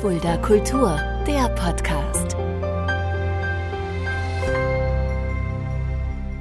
[0.00, 2.36] Fulda Kultur, der Podcast.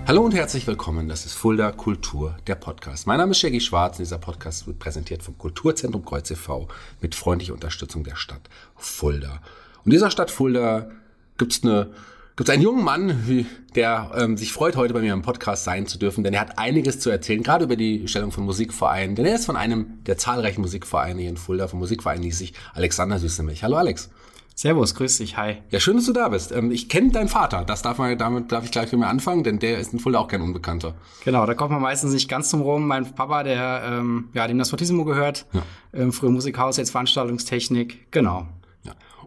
[0.05, 1.09] Hallo und herzlich willkommen.
[1.09, 3.07] Das ist Fulda Kultur, der Podcast.
[3.07, 6.67] Mein Name ist Shaggy Schwarz und dieser Podcast wird präsentiert vom Kulturzentrum Kreuz e.V.
[7.01, 9.41] mit freundlicher Unterstützung der Stadt Fulda.
[9.83, 10.91] Und dieser Stadt Fulda
[11.39, 11.89] gibt's eine
[12.37, 15.87] gibt es einen jungen Mann, der ähm, sich freut, heute bei mir im Podcast sein
[15.87, 19.15] zu dürfen, denn er hat einiges zu erzählen, gerade über die Stellung von Musikvereinen.
[19.15, 23.17] Denn er ist von einem der zahlreichen Musikvereine hier in Fulda, vom Musikverein sich Alexander
[23.17, 23.63] Süßemilch.
[23.63, 24.11] Hallo Alex.
[24.53, 25.57] Servus, grüß dich, hi.
[25.71, 26.51] Ja, schön, dass du da bist.
[26.51, 29.43] Ähm, ich kenne deinen Vater, das darf man, damit darf ich gleich mit mir anfangen,
[29.43, 30.93] denn der ist in Fulda auch kein Unbekannter.
[31.25, 32.85] Genau, da kommt man meistens nicht ganz zum Rum.
[32.85, 35.63] Mein Papa, der, ähm, ja, dem das Fortissimo gehört, ja.
[35.93, 38.47] ähm, früher Musikhaus, jetzt Veranstaltungstechnik, genau.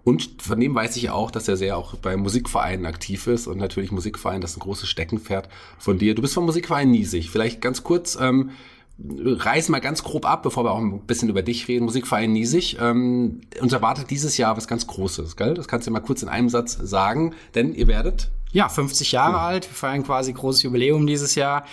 [0.04, 3.58] Und von dem weiß ich auch, dass er sehr auch bei Musikvereinen aktiv ist und
[3.58, 6.14] natürlich Musikverein, das ist ein großes Steckenpferd von dir.
[6.14, 7.30] Du bist vom Musikverein Niesig.
[7.30, 8.50] Vielleicht ganz kurz, ähm,
[8.98, 11.84] reiß mal ganz grob ab, bevor wir auch ein bisschen über dich reden.
[11.84, 12.78] Musikverein Niesig.
[12.80, 15.54] Ähm, uns erwartet dieses Jahr was ganz Großes, gell?
[15.54, 19.36] Das kannst du mal kurz in einem Satz sagen, denn ihr werdet ja, 50 Jahre
[19.36, 19.40] oh.
[19.40, 19.70] alt.
[19.70, 21.64] Wir feiern quasi großes Jubiläum dieses Jahr.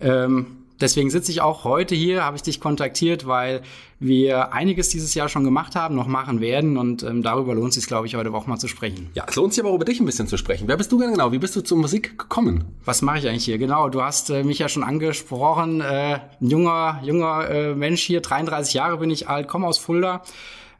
[0.00, 3.62] Ähm, deswegen sitze ich auch heute hier, habe ich dich kontaktiert, weil
[3.98, 7.76] wir einiges dieses Jahr schon gemacht haben, noch machen werden und ähm, darüber lohnt es
[7.76, 9.10] sich, glaube ich, heute auch mal zu sprechen.
[9.14, 10.68] Ja, es lohnt sich aber auch über dich ein bisschen zu sprechen.
[10.68, 11.32] Wer bist du denn genau?
[11.32, 12.64] Wie bist du zur Musik gekommen?
[12.84, 13.58] Was mache ich eigentlich hier?
[13.58, 18.20] Genau, du hast äh, mich ja schon angesprochen, äh, ein junger, junger äh, Mensch hier,
[18.20, 20.22] 33 Jahre bin ich alt, komme aus Fulda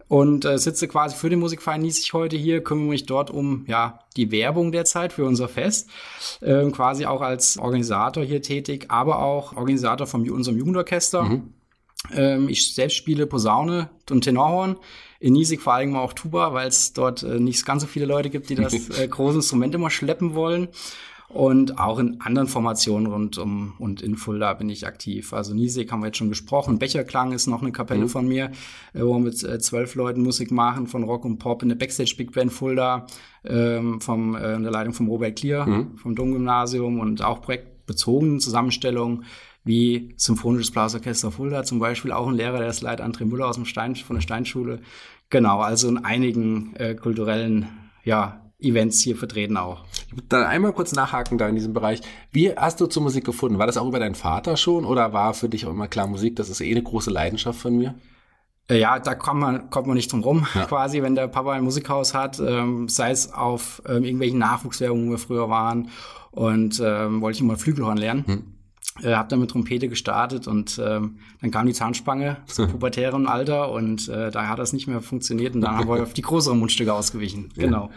[0.08, 4.00] und äh, sitze quasi für den Musikverein Niesig heute hier, kümmere mich dort um ja
[4.16, 5.90] die Werbung derzeit für unser Fest,
[6.40, 11.24] äh, quasi auch als Organisator hier tätig, aber auch Organisator von unserem Jugendorchester.
[11.24, 11.54] Mhm.
[12.12, 14.76] Ähm, ich selbst spiele Posaune und Tenorhorn.
[15.18, 18.30] In Niesig vor allem auch Tuba, weil es dort äh, nicht ganz so viele Leute
[18.30, 20.68] gibt, die das äh, große Instrument immer schleppen wollen.
[21.28, 25.32] Und auch in anderen Formationen rund um und in Fulda bin ich aktiv.
[25.32, 26.78] Also Niesig haben wir jetzt schon gesprochen.
[26.78, 28.08] Becherklang ist noch eine Kapelle mhm.
[28.08, 28.52] von mir,
[28.94, 31.76] äh, wo wir mit äh, zwölf Leuten Musik machen, von Rock und Pop in der
[31.76, 33.06] Backstage Big Band Fulda,
[33.44, 35.96] ähm, vom, äh, in der Leitung vom Robert Klier, mhm.
[35.96, 39.24] vom Domgymnasium und auch projektbezogenen Zusammenstellungen
[39.64, 43.56] wie Symphonisches Blasorchester Fulda zum Beispiel, auch ein Lehrer, der ist leider André Müller aus
[43.56, 44.80] dem Stein, von der Steinschule.
[45.28, 47.66] Genau, also in einigen äh, kulturellen
[48.04, 49.84] ja, Events hier vertreten auch.
[50.08, 52.00] Ich würde da einmal kurz nachhaken da in diesem Bereich.
[52.32, 53.58] Wie hast du zur Musik gefunden?
[53.58, 56.36] War das auch über deinen Vater schon oder war für dich auch immer klar Musik,
[56.36, 57.94] das ist eh eine große Leidenschaft von mir?
[58.68, 60.64] Äh, ja, da kommt man, kommt man nicht drum rum, ja.
[60.68, 65.12] quasi, wenn der Papa ein Musikhaus hat, ähm, sei es auf ähm, irgendwelchen Nachwuchswerbungen, wo
[65.12, 65.90] wir früher waren
[66.30, 68.24] und ähm, wollte ich immer Flügelhorn lernen.
[68.26, 68.56] Hm
[69.02, 73.70] äh, habe dann mit Trompete gestartet und ähm, dann kam die Zahnspange zum pubertären Alter
[73.70, 76.58] und äh, da hat das nicht mehr funktioniert und dann haben wir auf die größeren
[76.58, 77.50] Mundstücke ausgewichen.
[77.56, 77.90] Ja.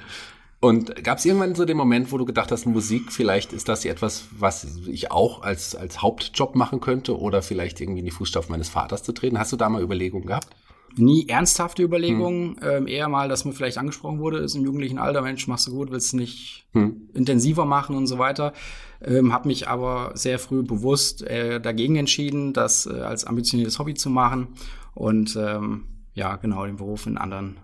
[0.62, 3.86] Und gab es irgendwann so den Moment, wo du gedacht hast, Musik, vielleicht ist das
[3.86, 8.52] etwas, was ich auch als, als Hauptjob machen könnte oder vielleicht irgendwie in die Fußstapfen
[8.52, 9.40] meines Vaters zu treten?
[9.40, 10.50] Hast du da mal Überlegungen gehabt?
[10.98, 12.70] Nie ernsthafte Überlegungen, hm.
[12.70, 15.72] ähm, eher mal, dass mir vielleicht angesprochen wurde, ist im jugendlichen Alter, Mensch, machst du
[15.72, 17.10] gut, willst du nicht hm.
[17.14, 18.54] intensiver machen und so weiter.
[19.02, 23.94] Ähm, habe mich aber sehr früh bewusst äh, dagegen entschieden, das äh, als ambitioniertes Hobby
[23.94, 24.50] zu machen
[24.94, 27.58] und ähm, ja, genau, den Beruf in anderen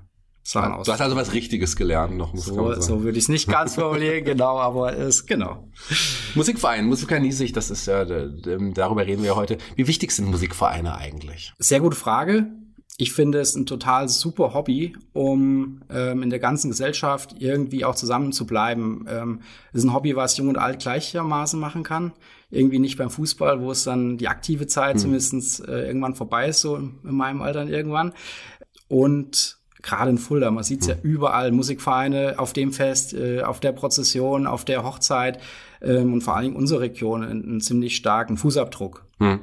[0.48, 0.86] Sachen aus.
[0.86, 3.76] Du hast also was Richtiges gelernt noch, muss so, so würde ich es nicht ganz
[3.76, 5.68] formulieren, genau, aber es genau.
[6.36, 9.58] Musikverein, Musiker Niesig, das ist ja, darüber reden wir ja heute.
[9.76, 11.54] Wie wichtig sind Musikvereine eigentlich?
[11.58, 12.48] Sehr gute Frage
[12.98, 17.96] ich finde es ein total super Hobby, um ähm, in der ganzen Gesellschaft irgendwie auch
[17.96, 19.06] zusammen zu bleiben.
[19.10, 19.42] Ähm,
[19.74, 22.14] ist ein Hobby, was jung und alt gleichermaßen machen kann.
[22.50, 25.00] Irgendwie nicht beim Fußball, wo es dann die aktive Zeit hm.
[25.00, 28.14] zumindest äh, irgendwann vorbei ist, so in, in meinem Alter irgendwann.
[28.88, 33.60] Und gerade in Fulda, man sieht es ja überall, Musikvereine auf dem Fest, äh, auf
[33.60, 35.40] der Prozession, auf der Hochzeit
[35.82, 39.06] ähm, und vor allen Dingen unsere Region einen, einen ziemlich starken Fußabdruck.
[39.20, 39.40] Hm.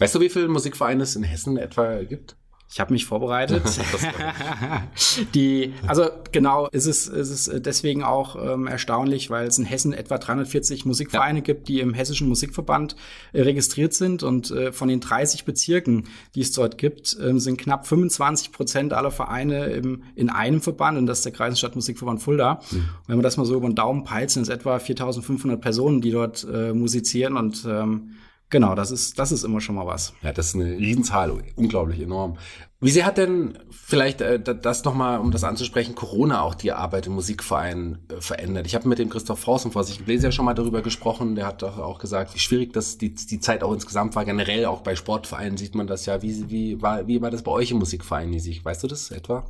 [0.00, 2.36] Weißt du, wie viele Musikvereine es in Hessen etwa gibt?
[2.70, 3.62] Ich habe mich vorbereitet.
[5.34, 9.94] die, also genau, ist es, ist es deswegen auch ähm, erstaunlich, weil es in Hessen
[9.94, 11.42] etwa 340 Musikvereine ja.
[11.42, 12.94] gibt, die im Hessischen Musikverband
[13.32, 14.22] äh, registriert sind.
[14.22, 18.92] Und äh, von den 30 Bezirken, die es dort gibt, äh, sind knapp 25 Prozent
[18.92, 22.60] aller Vereine im, in einem Verband, und das ist der Kreisenstadt Musikverband Fulda.
[22.70, 22.76] Mhm.
[22.76, 26.02] Und wenn man das mal so über den Daumen peilt, sind es etwa 4.500 Personen,
[26.02, 28.10] die dort äh, musizieren und ähm,
[28.50, 30.14] Genau, das ist, das ist immer schon mal was.
[30.22, 32.38] Ja, das ist eine Riesenzahl, unglaublich enorm.
[32.80, 37.08] Wie sehr hat denn vielleicht äh, das nochmal, um das anzusprechen, Corona auch die Arbeit
[37.08, 38.66] im Musikverein äh, verändert?
[38.66, 41.34] Ich habe mit dem Christoph Frausen vor sich gelesen ja schon mal darüber gesprochen.
[41.34, 44.24] Der hat doch auch gesagt, wie schwierig das die, die Zeit auch insgesamt war.
[44.24, 46.22] Generell auch bei Sportvereinen sieht man das ja.
[46.22, 48.64] Wie, wie, war, wie war das bei euch im Musikverein, Nisig?
[48.64, 49.44] Weißt du das etwa?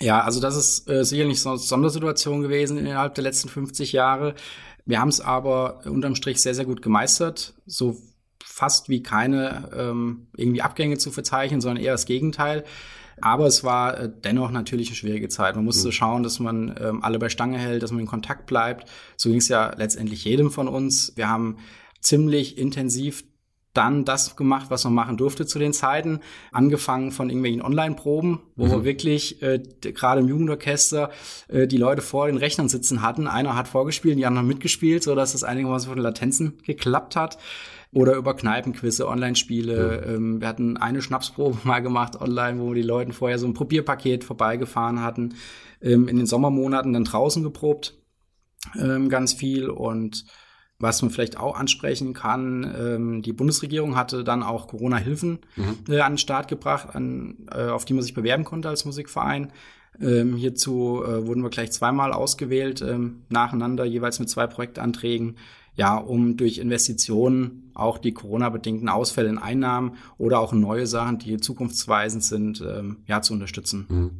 [0.00, 4.34] Ja, also das ist äh, sicherlich so eine Sondersituation gewesen innerhalb der letzten 50 Jahre.
[4.86, 7.54] Wir haben es aber unterm Strich sehr, sehr gut gemeistert.
[7.66, 7.96] So
[8.54, 12.62] fast wie keine ähm, irgendwie Abgänge zu verzeichnen, sondern eher das Gegenteil.
[13.20, 15.56] Aber es war äh, dennoch natürlich eine schwierige Zeit.
[15.56, 15.92] Man musste mhm.
[15.92, 18.88] schauen, dass man ähm, alle bei Stange hält, dass man in Kontakt bleibt.
[19.16, 21.12] So ging es ja letztendlich jedem von uns.
[21.16, 21.56] Wir haben
[22.00, 23.24] ziemlich intensiv
[23.72, 26.20] dann das gemacht, was man machen durfte zu den Zeiten,
[26.52, 28.70] angefangen von irgendwelchen Online-Proben, wo mhm.
[28.70, 31.10] wir wirklich äh, gerade im Jugendorchester
[31.48, 33.26] äh, die Leute vor den Rechnern sitzen hatten.
[33.26, 37.36] Einer hat vorgespielt, die anderen mitgespielt, so dass das einigermaßen von den Latenzen geklappt hat.
[37.94, 40.02] Oder über Kneipenquizze, Online-Spiele.
[40.04, 40.12] Ja.
[40.14, 44.24] Ähm, wir hatten eine Schnapsprobe mal gemacht online, wo die Leuten vorher so ein Probierpaket
[44.24, 45.34] vorbeigefahren hatten.
[45.80, 47.94] Ähm, in den Sommermonaten dann draußen geprobt,
[48.78, 50.24] ähm, ganz viel und
[50.78, 55.78] was man vielleicht auch ansprechen kann, ähm, die Bundesregierung hatte dann auch Corona-Hilfen mhm.
[55.88, 59.52] äh, an den Start gebracht, an, äh, auf die man sich bewerben konnte als Musikverein.
[60.00, 65.36] Ähm, hierzu äh, wurden wir gleich zweimal ausgewählt, ähm, nacheinander, jeweils mit zwei Projektanträgen,
[65.76, 71.38] ja, um durch Investitionen auch die Corona-bedingten Ausfälle in Einnahmen oder auch neue Sachen, die
[71.38, 73.86] zukunftsweisend sind, ähm, ja, zu unterstützen.
[73.88, 74.10] Mhm.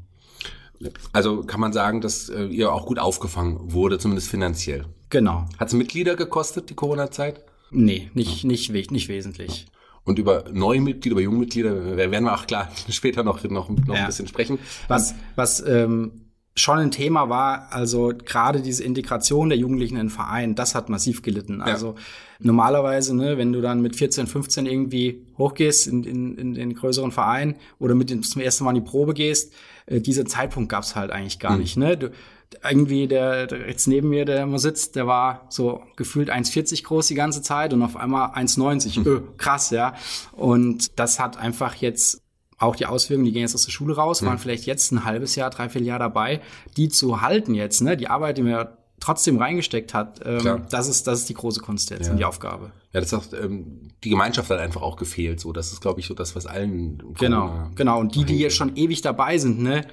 [1.13, 4.87] Also kann man sagen, dass äh, ihr auch gut aufgefangen wurde, zumindest finanziell.
[5.09, 5.47] Genau.
[5.59, 7.45] Hat es Mitglieder gekostet, die Corona-Zeit?
[7.71, 8.49] Nee, nicht, ja.
[8.49, 9.67] nicht, nicht wesentlich.
[10.05, 13.95] Und über neue Mitglieder, über junge Mitglieder werden wir auch klar später noch, noch, noch
[13.95, 14.03] ja.
[14.03, 14.59] ein bisschen sprechen.
[14.89, 16.24] Was, was ähm,
[16.57, 20.89] schon ein Thema war, also gerade diese Integration der Jugendlichen in den Verein, das hat
[20.89, 21.59] massiv gelitten.
[21.59, 21.65] Ja.
[21.65, 21.97] Also
[22.39, 27.11] normalerweise, ne, wenn du dann mit 14, 15 irgendwie hochgehst in, in, in den größeren
[27.11, 29.53] Verein oder mit dem, zum ersten Mal in die Probe gehst,
[29.87, 31.61] äh, dieser Zeitpunkt gab's halt eigentlich gar mhm.
[31.61, 31.77] nicht.
[31.77, 31.97] Ne?
[31.97, 32.11] Du,
[32.63, 37.09] irgendwie der, der jetzt neben mir, der immer sitzt, der war so gefühlt 1,40 groß
[37.09, 39.01] die ganze Zeit und auf einmal 1,90.
[39.01, 39.07] Mhm.
[39.07, 39.95] Öh, krass, ja.
[40.33, 42.24] Und das hat einfach jetzt
[42.59, 44.39] auch die Auswirkungen, die gehen jetzt aus der Schule raus, waren mhm.
[44.39, 46.41] vielleicht jetzt ein halbes Jahr, dreiviertel Jahr dabei,
[46.77, 47.97] die zu halten jetzt, ne?
[47.97, 51.91] Die Arbeit, die wir trotzdem reingesteckt hat, ähm, das ist das ist die große Kunst
[51.91, 52.13] jetzt ja.
[52.13, 52.73] und die Aufgabe.
[52.93, 55.41] Ja, das auch, ähm, die Gemeinschaft hat einfach auch gefehlt.
[55.41, 57.99] So, das ist, glaube ich, so das, was allen genau, genau.
[57.99, 59.85] Und die, die jetzt schon ewig dabei sind, ne,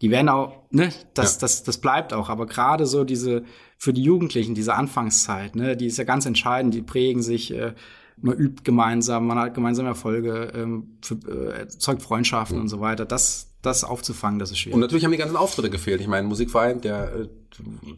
[0.00, 1.40] die werden auch, ne, das, ja.
[1.40, 2.28] das, das bleibt auch.
[2.28, 3.44] Aber gerade so diese
[3.76, 6.74] für die Jugendlichen diese Anfangszeit, ne, die ist ja ganz entscheidend.
[6.74, 7.52] Die prägen sich.
[7.52, 7.74] Äh,
[8.22, 12.62] man übt gemeinsam, man hat gemeinsame Erfolge, ähm, für, äh, erzeugt Freundschaften mhm.
[12.62, 13.04] und so weiter.
[13.04, 14.74] Das, das aufzufangen, das ist schwierig.
[14.74, 16.00] Und natürlich haben die ganzen Auftritte gefehlt.
[16.00, 17.28] Ich meine, Musikverein, der äh,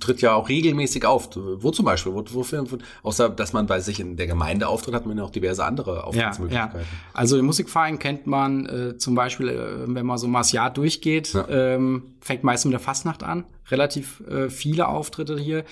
[0.00, 1.29] tritt ja auch regelmäßig auf.
[1.37, 2.12] Wo zum Beispiel?
[2.12, 2.67] Wo, wofür,
[3.03, 6.05] außer, dass man bei sich in der Gemeinde auftritt, hat man ja auch diverse andere
[6.05, 6.81] Auftrittsmöglichkeiten.
[6.81, 6.88] Ja, ja.
[7.12, 10.70] Also den Musikverein kennt man äh, zum Beispiel, äh, wenn man so mal das Jahr
[10.70, 11.47] durchgeht, ja.
[11.49, 13.44] ähm, fängt meist mit der Fastnacht an.
[13.70, 15.65] Relativ äh, viele Auftritte hier.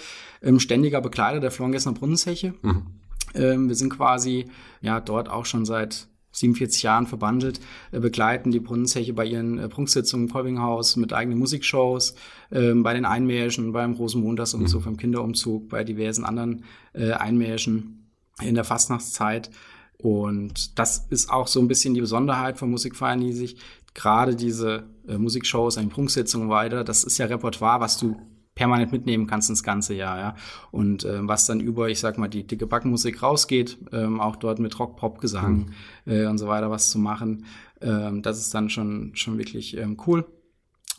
[0.43, 2.55] Ähm, ständiger Begleiter der Florengessner Brunnenzeche.
[2.63, 2.87] Mhm.
[3.37, 4.47] Ähm, wir sind quasi
[4.81, 7.61] ja dort auch schon seit 47 Jahren verbandelt,
[7.93, 12.15] äh, begleiten die Brunnenzeche bei ihren äh, Prunksitzungen im Kolbinghaus mit eigenen Musikshows,
[12.50, 14.85] äh, bei den Einmärschen, beim Rosenmontagsumzug, mhm.
[14.85, 18.11] beim Kinderumzug, bei diversen anderen äh, Einmärschen
[18.43, 19.50] in der Fastnachtszeit.
[19.99, 23.56] Und das ist auch so ein bisschen die Besonderheit von Musikvereinen, die sich
[23.94, 28.15] gerade diese Musikshows, eine Prunksitzung weiter, das ist ja Repertoire, was du
[28.56, 30.35] permanent mitnehmen kannst ins ganze Jahr, ja.
[30.73, 34.58] Und äh, was dann über, ich sag mal, die dicke Backenmusik rausgeht, ähm, auch dort
[34.58, 35.70] mit Rock, Pop, Gesang
[36.05, 36.12] mhm.
[36.12, 37.44] äh, und so weiter was zu machen,
[37.81, 40.26] ähm, das ist dann schon schon wirklich ähm, cool.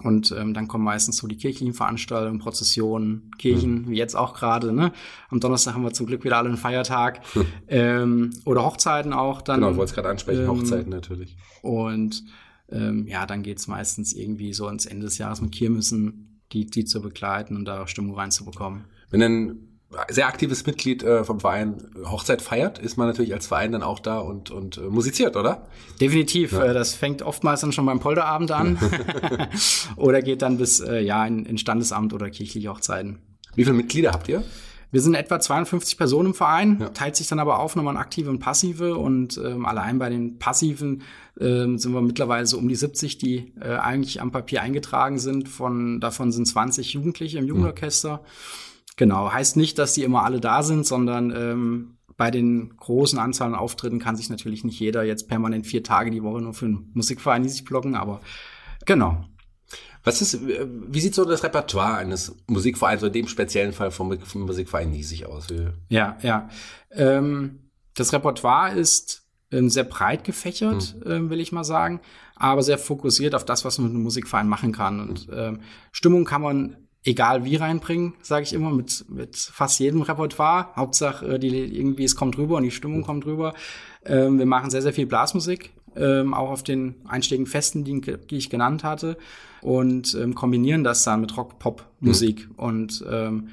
[0.03, 3.89] Und ähm, dann kommen meistens so die kirchlichen Veranstaltungen, Prozessionen, Kirchen, mhm.
[3.89, 4.71] wie jetzt auch gerade.
[4.71, 4.91] Ne?
[5.29, 7.21] Am Donnerstag haben wir zum Glück wieder alle einen Feiertag.
[7.69, 9.59] Ähm, oder Hochzeiten auch dann.
[9.59, 11.35] Genau, ich wollte es gerade ansprechen, ähm, Hochzeiten natürlich.
[11.61, 12.23] Und
[12.69, 16.85] ähm, ja, dann geht's meistens irgendwie so ins Ende des Jahres mit Kirmessen, die, die
[16.85, 18.85] zu begleiten und da Stimmung reinzubekommen.
[19.09, 19.67] Wenn ein
[20.09, 23.99] sehr aktives Mitglied äh, vom Verein Hochzeit feiert, ist man natürlich als Verein dann auch
[23.99, 25.67] da und, und äh, musiziert, oder?
[26.01, 26.51] Definitiv.
[26.51, 26.65] Ja.
[26.65, 28.77] Äh, das fängt oftmals dann schon beim Polterabend an
[29.95, 33.19] oder geht dann bis äh, ja in, in Standesamt oder kirchliche Hochzeiten.
[33.55, 34.43] Wie viele Mitglieder habt ihr?
[34.91, 36.89] Wir sind etwa 52 Personen im Verein, ja.
[36.89, 40.39] teilt sich dann aber auf nochmal in aktive und passive und ähm, allein bei den
[40.39, 41.03] passiven
[41.39, 45.49] ähm, sind wir mittlerweile so um die 70, die äh, eigentlich am Papier eingetragen sind.
[45.49, 48.17] Von davon sind 20 Jugendliche im Jugendorchester.
[48.17, 48.27] Mhm.
[48.95, 53.55] Genau, heißt nicht, dass die immer alle da sind, sondern ähm, bei den großen Anzahlen
[53.55, 56.91] Auftritten kann sich natürlich nicht jeder jetzt permanent vier Tage die Woche nur für einen
[56.93, 58.21] Musikverein die sich blocken, aber
[58.85, 59.23] genau.
[60.03, 64.43] Was ist, wie sieht so das Repertoire eines Musikvereins, in dem speziellen Fall vom, vom
[64.43, 65.47] Musikverein Niesig aus?
[65.89, 66.49] Ja, ja.
[66.91, 67.59] Ähm,
[67.95, 71.11] das Repertoire ist ähm, sehr breit gefächert, mhm.
[71.11, 71.99] ähm, will ich mal sagen,
[72.35, 74.99] aber sehr fokussiert auf das, was man mit einem Musikverein machen kann.
[74.99, 80.01] Und ähm, Stimmung kann man egal wie reinbringen, sage ich immer, mit, mit fast jedem
[80.01, 80.67] Repertoire.
[80.75, 83.53] Hauptsache, äh, die, irgendwie es kommt rüber und die Stimmung kommt rüber.
[84.05, 88.37] Ähm, wir machen sehr, sehr viel Blasmusik ähm, auch auf den einschlägigen Festen, die, die
[88.37, 89.17] ich genannt hatte,
[89.61, 92.55] und ähm, kombinieren das dann mit Rock-Pop-Musik mhm.
[92.55, 93.49] und ähm,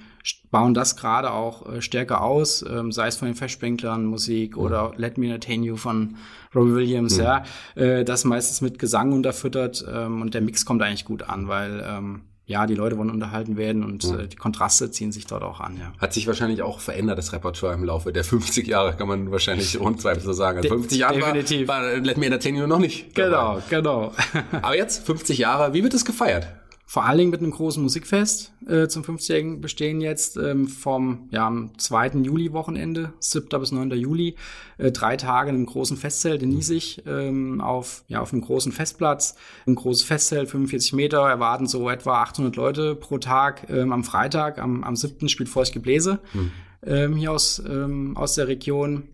[0.50, 4.62] bauen das gerade auch äh, stärker aus, ähm, sei es von den Festsprenklern Musik mhm.
[4.62, 6.17] oder Let Me Entertain You von
[6.55, 7.25] Robbie Williams, mhm.
[7.25, 11.49] ja, äh, das meistens mit Gesang unterfüttert ähm, und der Mix kommt eigentlich gut an,
[11.49, 14.21] weil ähm, ja, die Leute wollen unterhalten werden und mhm.
[14.21, 15.93] äh, die Kontraste ziehen sich dort auch an, ja.
[15.99, 19.81] Hat sich wahrscheinlich auch verändert, das Repertoire im Laufe der 50 Jahre, kann man wahrscheinlich
[19.81, 20.59] rund zwei so sagen.
[20.59, 21.69] Also 50 Jahre Definitiv.
[21.69, 23.15] war, war Let Me Entertain You noch nicht.
[23.15, 23.63] Genau, dabei.
[23.71, 24.13] genau.
[24.63, 26.49] Aber jetzt, 50 Jahre, wie wird es gefeiert?
[26.87, 31.47] Vor allen Dingen mit einem großen Musikfest äh, zum 50-jährigen Bestehen jetzt ähm, vom ja,
[31.47, 32.09] am 2.
[32.23, 33.49] Juli-Wochenende, 7.
[33.59, 33.91] bis 9.
[33.93, 34.37] Juli,
[34.76, 38.71] äh, drei Tage in einem großen Festzelt in Niesig ähm, auf, ja, auf einem großen
[38.71, 39.35] Festplatz.
[39.67, 43.69] Ein großes Festzelt, 45 Meter, erwarten so etwa 800 Leute pro Tag.
[43.71, 45.29] Ähm, am Freitag, am, am 7.
[45.31, 46.53] spielt Feucht Gebläse hm.
[46.85, 49.09] ähm, hier aus, ähm, aus der Region.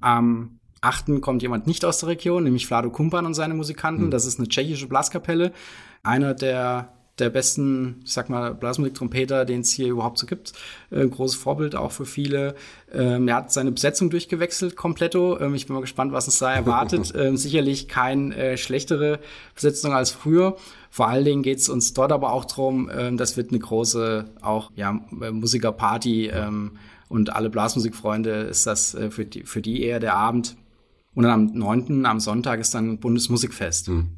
[0.00, 1.20] Am 8.
[1.22, 4.04] kommt jemand nicht aus der Region, nämlich Vlado Kumpan und seine Musikanten.
[4.04, 4.10] Hm.
[4.10, 5.52] Das ist eine tschechische Blaskapelle.
[6.02, 10.52] Einer der der besten, ich sag mal, Blasmusik-Trompeter, den es hier überhaupt so gibt.
[10.90, 12.54] Äh, großes Vorbild auch für viele.
[12.92, 15.38] Ähm, er hat seine Besetzung durchgewechselt, kompletto.
[15.40, 17.12] Ähm, ich bin mal gespannt, was uns da erwartet.
[17.16, 19.20] ähm, sicherlich keine äh, schlechtere
[19.54, 20.56] Besetzung als früher.
[20.90, 24.24] Vor allen Dingen geht es uns dort aber auch drum, ähm, das wird eine große
[24.40, 30.00] auch ja, Musikerparty ähm, und alle Blasmusikfreunde ist das äh, für, die, für die eher
[30.00, 30.56] der Abend.
[31.14, 33.88] Und dann am 9., am Sonntag ist dann Bundesmusikfest.
[33.88, 34.08] Mhm.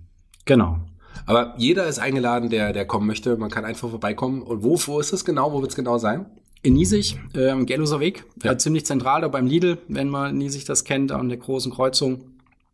[0.45, 0.80] Genau.
[1.26, 3.37] Aber jeder ist eingeladen, der, der kommen möchte.
[3.37, 4.43] Man kann einfach vorbeikommen.
[4.43, 5.52] Und wo, wo ist es genau?
[5.52, 6.26] Wo wird es genau sein?
[6.62, 8.52] In Niesig, äh, am Gerloser Weg, ja.
[8.52, 12.23] äh, ziemlich zentral da beim Lidl, wenn man Niesig das kennt, an der großen Kreuzung.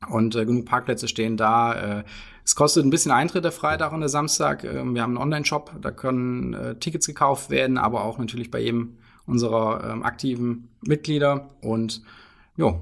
[0.09, 2.01] Und äh, genug Parkplätze stehen da.
[2.01, 2.05] Äh,
[2.45, 4.65] es kostet ein bisschen Eintritt der Freitag und der Samstag.
[4.65, 8.61] Äh, wir haben einen Online-Shop, da können äh, Tickets gekauft werden, aber auch natürlich bei
[8.61, 11.51] jedem unserer äh, aktiven Mitglieder.
[11.61, 12.03] Und
[12.57, 12.79] ja,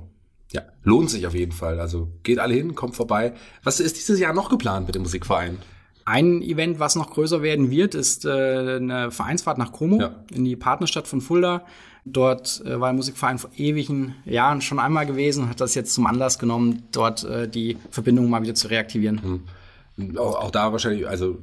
[0.53, 1.81] ja, lohnt sich auf jeden Fall.
[1.81, 3.35] Also geht alle hin, kommt vorbei.
[3.63, 5.59] Was ist dieses Jahr noch geplant mit dem Musikverein?
[6.05, 8.29] Ein Event, was noch größer werden wird, ist äh,
[8.77, 10.25] eine Vereinsfahrt nach Como ja.
[10.33, 11.65] in die Partnerstadt von Fulda.
[12.05, 16.07] Dort äh, war der Musikverein vor ewigen Jahren schon einmal gewesen, hat das jetzt zum
[16.07, 19.21] Anlass genommen, dort äh, die Verbindung mal wieder zu reaktivieren.
[19.25, 19.41] Mhm.
[20.17, 21.39] Auch, auch, da wahrscheinlich, also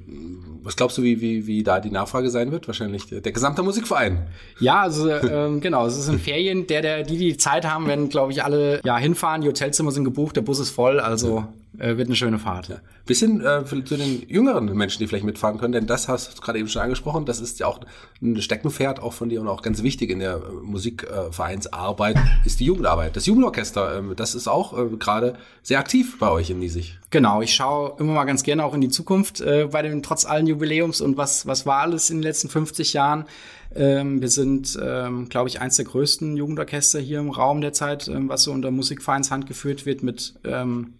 [0.61, 2.67] was glaubst du, wie, wie, wie da die Nachfrage sein wird?
[2.67, 4.27] Wahrscheinlich der, der gesamte Musikverein.
[4.59, 6.67] Ja, also ähm, genau, es ist in Ferien.
[6.67, 9.41] Der, der, die, die Zeit haben, werden, glaube ich, alle ja hinfahren.
[9.41, 11.45] Die Hotelzimmer sind gebucht, der Bus ist voll, also
[11.77, 12.67] äh, wird eine schöne Fahrt.
[12.67, 12.77] Ja.
[13.05, 16.59] Bisschen äh, zu den jüngeren Menschen, die vielleicht mitfahren können, denn das hast du gerade
[16.59, 17.25] eben schon angesprochen.
[17.25, 17.79] Das ist ja auch
[18.21, 22.65] ein Steckenpferd auch von dir und auch ganz wichtig in der äh, Musikvereinsarbeit ist die
[22.65, 23.15] Jugendarbeit.
[23.15, 26.99] Das Jugendorchester, äh, das ist auch äh, gerade sehr aktiv bei euch in Niesig.
[27.09, 30.25] Genau, ich schaue immer mal ganz gerne auch in die Zukunft äh, bei dem trotz
[30.25, 33.25] allen Jubiläums und was was war alles in den letzten 50 Jahren.
[33.73, 38.27] Ähm, wir sind, ähm, glaube ich, eins der größten Jugendorchester hier im Raum derzeit, ähm,
[38.27, 40.93] was so unter Musikvereinshand geführt wird mit ähm,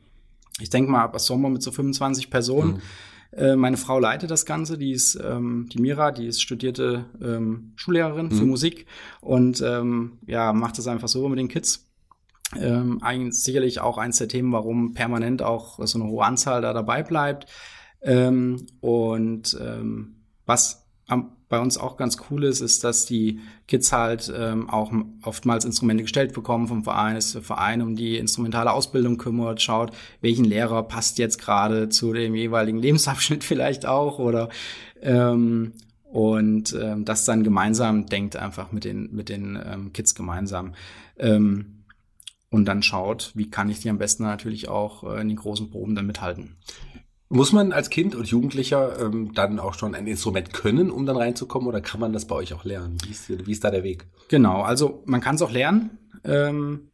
[0.60, 2.74] ich denke mal, was Sommer mit so 25 Personen.
[2.74, 2.82] Mhm.
[3.34, 7.74] Äh, meine Frau leitet das Ganze, die ist ähm, die Mira, die ist studierte ähm,
[7.76, 8.32] Schullehrerin mhm.
[8.32, 8.88] für Musik
[9.22, 11.88] und ähm, ja, macht das einfach so mit den Kids.
[12.60, 16.74] Ähm, eigentlich sicherlich auch eins der Themen, warum permanent auch so eine hohe Anzahl da
[16.74, 17.48] dabei bleibt.
[18.02, 23.92] Ähm, und ähm, was am bei uns auch ganz cool ist, ist, dass die Kids
[23.92, 24.92] halt ähm, auch
[25.22, 29.92] oftmals Instrumente gestellt bekommen vom Verein, ist der Verein um die instrumentale Ausbildung kümmert, schaut,
[30.22, 34.48] welchen Lehrer passt jetzt gerade zu dem jeweiligen Lebensabschnitt vielleicht auch oder
[35.02, 35.74] ähm,
[36.06, 40.74] und ähm, das dann gemeinsam denkt einfach mit den mit den ähm, Kids gemeinsam
[41.18, 41.84] ähm,
[42.50, 45.70] und dann schaut, wie kann ich die am besten natürlich auch äh, in den großen
[45.70, 46.56] Proben dann mithalten.
[47.34, 51.16] Muss man als Kind und Jugendlicher ähm, dann auch schon ein Instrument können, um dann
[51.16, 52.98] reinzukommen, oder kann man das bei euch auch lernen?
[53.06, 54.06] Wie ist, wie ist da der Weg?
[54.28, 56.92] Genau, also man kann es auch lernen, ähm,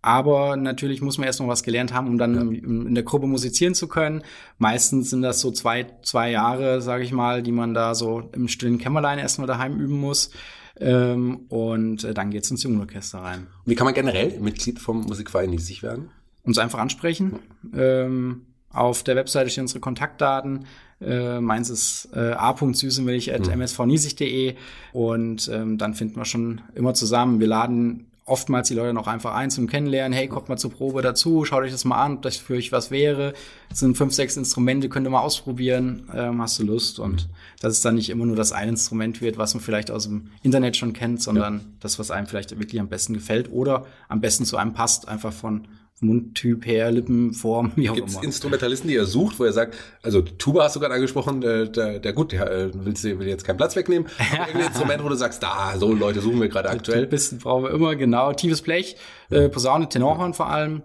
[0.00, 2.40] aber natürlich muss man erst noch was gelernt haben, um dann ja.
[2.40, 4.22] in, in, der Gruppe musizieren zu können.
[4.58, 8.46] Meistens sind das so zwei, zwei Jahre, sage ich mal, die man da so im
[8.46, 10.30] stillen Kämmerlein erstmal daheim üben muss.
[10.78, 13.48] Ähm, und äh, dann geht's ins Jugendorchester rein.
[13.66, 16.10] Wie kann man generell Mitglied vom Musikverein sich werden?
[16.44, 17.40] Uns einfach ansprechen.
[17.74, 20.66] Ähm, auf der Webseite stehen unsere Kontaktdaten.
[21.00, 24.54] Äh, meins ist äh, a.süßenmilch.msvniesig.de
[24.92, 27.40] und ähm, dann finden wir schon immer zusammen.
[27.40, 30.16] Wir laden oftmals die Leute noch einfach ein zum Kennenlernen.
[30.16, 32.70] Hey, kommt mal zur Probe dazu, schaut euch das mal an, ob das für euch
[32.70, 33.34] was wäre.
[33.68, 36.08] Das sind fünf, sechs Instrumente, könnt ihr mal ausprobieren.
[36.14, 37.00] Ähm, hast du Lust?
[37.00, 37.28] Und
[37.60, 40.30] dass es dann nicht immer nur das eine Instrument wird, was man vielleicht aus dem
[40.42, 41.64] Internet schon kennt, sondern ja.
[41.80, 45.32] das, was einem vielleicht wirklich am besten gefällt oder am besten zu einem passt, einfach
[45.32, 45.66] von
[46.00, 48.24] Mundtyp her, Lippenform, wie auch Gibt's immer.
[48.24, 51.98] Instrumentalisten, die er sucht, wo er sagt, also Tuba hast du gerade angesprochen, der, der,
[51.98, 55.14] der gut, der äh, will, will jetzt keinen Platz wegnehmen, aber irgendein Instrument, wo du
[55.14, 57.06] sagst, da, so Leute suchen wir gerade aktuell.
[57.06, 58.32] Bisschen brauchen wir immer, genau.
[58.32, 58.96] Tiefes Blech,
[59.30, 60.82] äh, Posaune, Tenorhorn vor allem.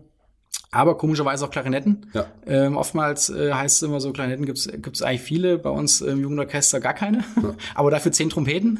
[0.71, 2.07] aber komischerweise auch Klarinetten.
[2.13, 2.25] Ja.
[2.45, 6.19] Ähm, oftmals äh, heißt es immer so, Klarinetten gibt's gibt's eigentlich viele, bei uns im
[6.19, 7.23] Jugendorchester gar keine,
[7.75, 8.77] aber dafür zehn Trompeten.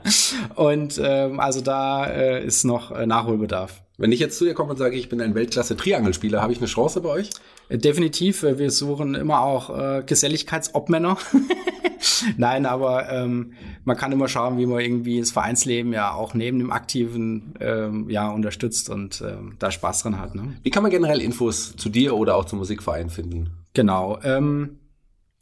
[0.54, 3.82] und ähm, also da äh, ist noch äh, Nachholbedarf.
[3.98, 6.66] Wenn ich jetzt zu dir komme und sage, ich bin ein Weltklasse-Triangelspieler, habe ich eine
[6.66, 7.30] Chance bei euch?
[7.68, 11.16] Äh, Definitiv, äh, wir suchen immer auch äh, Geselligkeitsobmänner.
[12.36, 16.58] Nein, aber ähm, man kann immer schauen, wie man irgendwie das Vereinsleben ja auch neben
[16.58, 20.34] dem Aktiven ähm, ja unterstützt und ähm, da Spaß dran hat.
[20.34, 20.56] Ne?
[20.62, 23.50] Wie kann man generell Infos zu dir oder auch zum Musikverein finden?
[23.72, 24.18] Genau.
[24.22, 24.78] Ähm,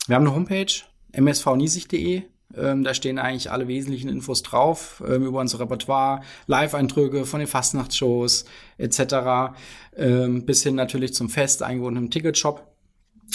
[0.06, 0.72] wir haben eine Homepage,
[1.16, 2.22] msvniesig.de.
[2.56, 7.48] Ähm, da stehen eigentlich alle wesentlichen Infos drauf ähm, über unser Repertoire, Live-Eindrücke von den
[7.48, 8.44] Fastnachtsshows
[8.78, 9.54] etc.
[9.96, 12.74] Ähm, bis hin natürlich zum fest eingebundenen Ticketshop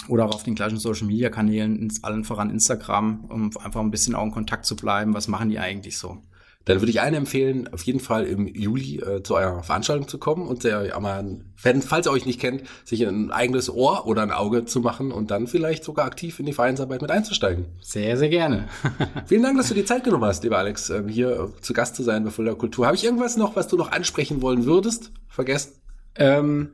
[0.08, 4.32] oder auch auf den gleichen Social-Media-Kanälen, allen voran Instagram, um einfach ein bisschen auch in
[4.32, 5.14] Kontakt zu bleiben.
[5.14, 6.22] Was machen die eigentlich so?
[6.70, 10.20] Dann würde ich allen empfehlen, auf jeden Fall im Juli äh, zu eurer Veranstaltung zu
[10.20, 14.06] kommen und äh, ja, mal, wenn, falls ihr euch nicht kennt, sich ein eigenes Ohr
[14.06, 17.66] oder ein Auge zu machen und dann vielleicht sogar aktiv in die Vereinsarbeit mit einzusteigen.
[17.82, 18.68] Sehr, sehr gerne.
[19.26, 21.96] Vielen Dank, dass du dir Zeit genommen hast, lieber Alex, ähm, hier äh, zu Gast
[21.96, 22.86] zu sein bei Fulda Kultur.
[22.86, 25.12] Habe ich irgendwas noch, was du noch ansprechen wollen würdest?
[25.28, 25.72] Vergessen?
[26.14, 26.70] Ähm,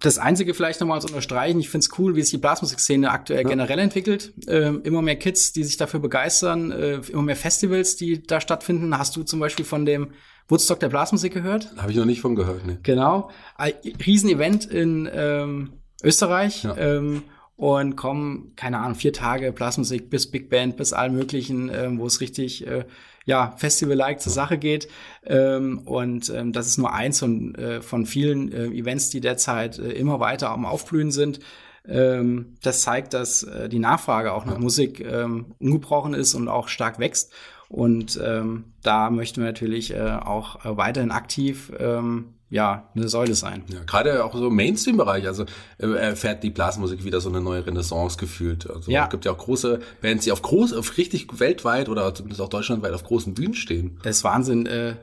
[0.00, 3.44] das Einzige vielleicht nochmal zu unterstreichen, ich finde es cool, wie sich die Blasmusikszene aktuell
[3.44, 4.32] generell entwickelt.
[4.48, 8.96] Ähm, immer mehr Kids, die sich dafür begeistern, äh, immer mehr Festivals, die da stattfinden.
[8.96, 10.12] Hast du zum Beispiel von dem
[10.48, 11.74] Woodstock der Blasmusik gehört?
[11.76, 12.66] Habe ich noch nicht von gehört.
[12.66, 12.78] Ne?
[12.82, 13.30] Genau.
[13.56, 16.64] Ein Riesenevent in ähm, Österreich.
[16.64, 16.76] Ja.
[16.76, 17.22] Ähm,
[17.56, 22.06] und kommen, keine Ahnung, vier Tage Blasmusik bis Big Band, bis allem möglichen, ähm, wo
[22.06, 22.86] es richtig, äh,
[23.24, 24.88] ja, Festival-like zur Sache geht.
[25.24, 29.78] Ähm, und ähm, das ist nur eins von, äh, von vielen äh, Events, die derzeit
[29.78, 31.40] äh, immer weiter am Aufblühen sind.
[31.86, 36.68] Ähm, das zeigt, dass äh, die Nachfrage auch nach Musik ähm, ungebrochen ist und auch
[36.68, 37.32] stark wächst.
[37.68, 43.34] Und ähm, da möchten wir natürlich äh, auch äh, weiterhin aktiv ähm, ja eine Säule
[43.34, 43.62] sein.
[43.68, 45.44] Ja, gerade auch so im Mainstream-Bereich, also
[45.78, 48.68] äh, erfährt die Blasmusik wieder so eine neue Renaissance gefühlt.
[48.68, 49.04] Also Ja.
[49.04, 52.48] es gibt ja auch große Bands, die auf groß, auf richtig weltweit oder zumindest auch
[52.48, 53.98] deutschlandweit auf großen Bühnen stehen.
[54.02, 54.66] Das ist Wahnsinn.
[54.66, 54.96] Äh,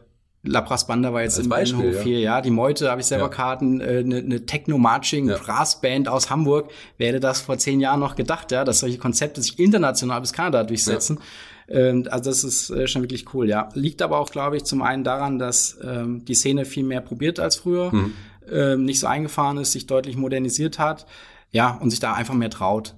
[0.47, 2.03] La Brass Banda war jetzt Als im Beispiel, Innenhof ja.
[2.03, 2.41] hier, ja.
[2.41, 3.29] Die Meute habe ich selber Ja.
[3.29, 5.37] Karten, eine äh, ne ne Techno-Marching Ja.
[5.37, 6.69] Brassband aus Hamburg.
[6.97, 10.33] Wer hätte das vor zehn Jahren noch gedacht, ja, dass solche Konzepte sich international bis
[10.33, 11.19] Kanada durchsetzen.
[11.69, 13.69] Ähm, also das ist äh, schon wirklich cool, ja.
[13.73, 17.39] Liegt aber auch, glaube ich, zum einen daran, dass ähm, die Szene viel mehr probiert
[17.39, 18.13] als früher, Mhm.
[18.51, 21.05] ähm, nicht so eingefahren ist, sich deutlich modernisiert hat,
[21.51, 22.93] ja, und sich da einfach mehr traut.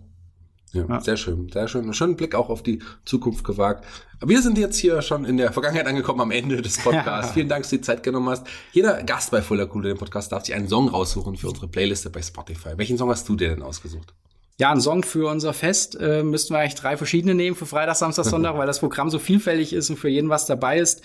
[0.71, 1.01] Ja, Ja.
[1.01, 1.84] sehr schön, sehr schön.
[1.84, 3.86] Einen schönen Blick auch auf die Zukunft gewagt.
[4.23, 7.29] Wir sind jetzt hier schon in der Vergangenheit angekommen, am Ende des Podcasts.
[7.29, 7.34] Ja.
[7.34, 8.45] Vielen Dank, dass du die Zeit genommen hast.
[8.71, 12.10] Jeder Gast bei Fuller Cool, dem Podcast, darf sich einen Song raussuchen für unsere Playliste
[12.10, 12.69] bei Spotify.
[12.75, 14.13] Welchen Song hast du dir denn ausgesucht?
[14.60, 17.95] Ja, ein Song für unser Fest äh, müssten wir eigentlich drei verschiedene nehmen für Freitag,
[17.95, 21.01] Samstag, Sonntag, weil das Programm so vielfältig ist und für jeden was dabei ist.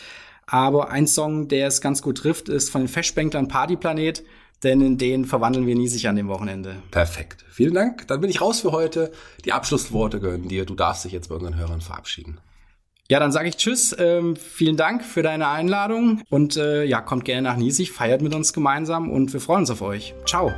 [0.47, 4.25] Aber ein Song, der es ganz gut trifft, ist von den Festspänklern Partyplanet,
[4.65, 6.77] denn in den verwandeln wir nie sich an dem Wochenende.
[6.91, 7.45] Perfekt.
[7.51, 8.09] Vielen Dank.
[8.09, 9.13] Dann bin ich raus für heute.
[9.45, 10.65] Die Abschlussworte gehören dir.
[10.65, 12.41] Du darfst dich jetzt bei unseren Hörern verabschieden.
[13.11, 17.27] Ja, dann sage ich Tschüss, ähm, vielen Dank für deine Einladung und äh, ja, kommt
[17.27, 20.15] gerne nach Niesig, feiert mit uns gemeinsam und wir freuen uns auf euch.
[20.25, 20.55] Ciao.